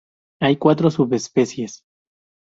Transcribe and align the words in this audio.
Hay 0.41 0.57
cuatro 0.57 0.89
subespecies. 0.89 1.83